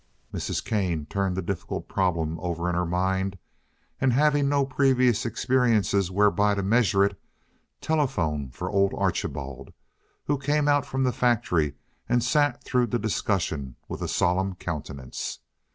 [0.33, 0.65] Mrs.
[0.65, 3.37] Kane turned the difficult problem over in her mind
[3.99, 7.21] and, having no previous experiences whereby to measure it,
[7.81, 9.71] telephoned for old Archibald,
[10.25, 11.75] who came out from the factory
[12.09, 15.37] and sat through the discussion with a solemn countenance.